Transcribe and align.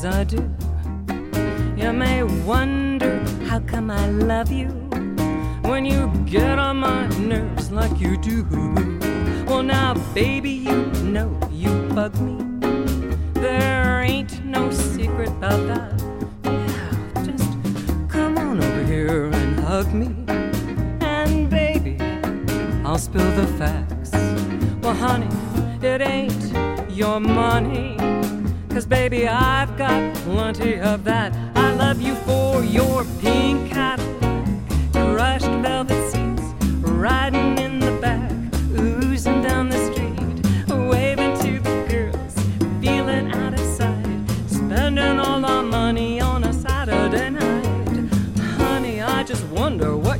do. 0.00 0.48
You 1.76 1.92
may 1.92 2.22
wonder 2.22 3.18
how 3.46 3.58
come 3.58 3.90
I 3.90 4.08
love 4.10 4.52
you 4.52 4.68
when 5.62 5.84
you 5.84 6.08
get 6.24 6.56
on 6.56 6.76
my 6.76 7.08
nerves 7.18 7.72
like 7.72 7.98
you 7.98 8.16
do. 8.16 8.44
Well, 9.48 9.64
now, 9.64 9.94
baby, 10.14 10.52
you 10.52 10.86
know 11.02 11.36
you 11.50 11.70
bug 11.94 12.16
me. 12.20 12.36
There 13.32 14.02
ain't 14.02 14.44
no 14.44 14.70
secret 14.70 15.30
about 15.30 15.66
that. 15.66 16.00
Yeah, 16.44 17.24
just 17.24 17.50
come 18.08 18.38
on 18.38 18.62
over 18.62 18.84
here 18.84 19.24
and 19.24 19.58
hug 19.58 19.92
me. 19.92 20.14
And 21.00 21.50
baby, 21.50 21.98
I'll 22.84 22.98
spill 22.98 23.32
the 23.32 23.48
facts. 23.58 24.12
Well, 24.80 24.94
honey, 24.94 25.28
it 25.82 26.00
ain't 26.02 26.88
your 26.88 27.18
money. 27.18 27.96
Cause 28.78 28.86
baby, 28.86 29.26
I've 29.26 29.76
got 29.76 30.14
plenty 30.18 30.78
of 30.78 31.02
that. 31.02 31.34
I 31.56 31.72
love 31.74 32.00
you 32.00 32.14
for 32.14 32.62
your 32.62 33.04
pink 33.20 33.72
Cadillac, 33.72 34.46
crushed 34.92 35.46
velvet 35.46 36.12
seats, 36.12 36.42
riding 36.82 37.58
in 37.58 37.80
the 37.80 37.90
back, 38.00 38.30
oozing 38.78 39.42
down 39.42 39.68
the 39.68 39.84
street, 39.86 40.78
waving 40.88 41.36
to 41.38 41.58
the 41.58 41.86
girls, 41.88 42.34
feeling 42.80 43.32
out 43.32 43.54
of 43.54 43.58
sight, 43.58 44.30
spending 44.46 45.18
all 45.18 45.44
our 45.44 45.64
money 45.64 46.20
on 46.20 46.44
a 46.44 46.52
Saturday 46.52 47.30
night. 47.30 48.12
Honey, 48.58 49.02
I 49.02 49.24
just 49.24 49.44
wonder 49.46 49.96
what 49.96 50.17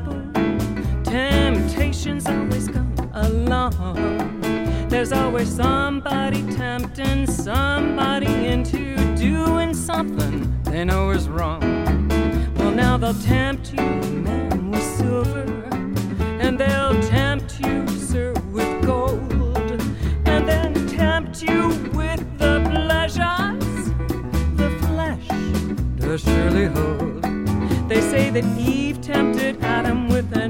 Bible, 0.00 0.24
temptations 1.04 2.26
always 2.26 2.66
come 2.66 2.92
along. 3.12 4.40
There's 4.88 5.12
always 5.12 5.48
somebody 5.48 6.42
tempting 6.50 7.28
somebody 7.28 8.26
into 8.26 8.96
doing 9.14 9.72
something 9.72 10.60
they 10.64 10.84
know 10.84 11.10
is 11.10 11.28
wrong. 11.28 11.60
Well, 12.56 12.72
now 12.72 12.96
they'll 12.96 13.14
tempt 13.14 13.72
you, 13.72 13.84
man, 14.26 14.72
with 14.72 14.82
silver, 14.82 15.44
and 16.40 16.58
they'll 16.58 17.00
say 28.10 28.30
that 28.30 28.44
Eve 28.58 29.00
tempted 29.00 29.62
Adam 29.62 30.08
with 30.08 30.36
an 30.36 30.43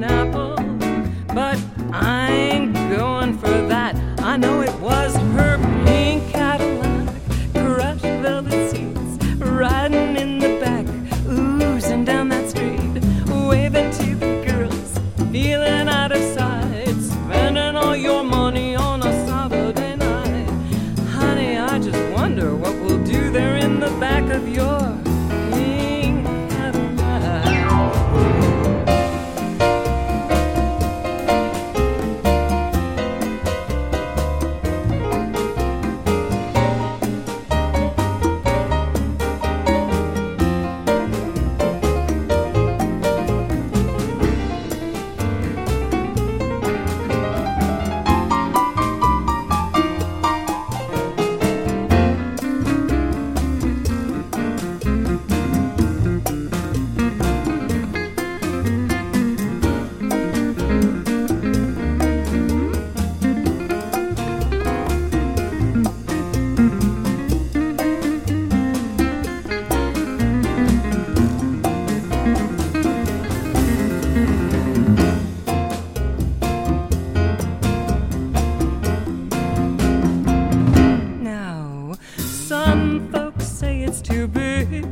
some 82.85 83.11
folks 83.11 83.47
say 83.47 83.83
it's 83.83 84.03
too 84.03 84.29
big 84.29 84.85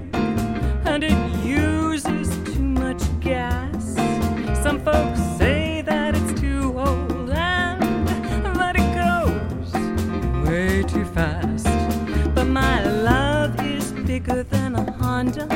and 0.91 1.05
it 1.05 1.45
uses 1.45 2.29
too 2.51 2.63
much 2.63 3.03
gas. 3.21 3.97
Some 4.63 4.81
folks 4.81 5.21
say 5.37 5.83
that 5.83 6.15
it's 6.17 6.41
too 6.41 6.73
old 6.79 7.29
and 7.29 8.47
that 8.61 8.77
it 8.83 8.91
goes 9.05 9.71
way 10.47 10.83
too 10.85 11.05
fast. 11.05 11.67
But 12.35 12.47
my 12.47 12.83
love 13.11 13.61
is 13.61 13.93
bigger 13.93 14.43
than 14.43 14.75
a 14.75 14.91
Honda, 14.93 15.47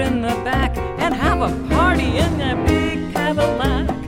in 0.00 0.20
the 0.20 0.28
back 0.44 0.76
and 0.98 1.14
have 1.14 1.40
a 1.40 1.68
party 1.68 2.18
in 2.18 2.38
that 2.38 2.66
big 2.66 3.12
Cadillac. 3.14 4.05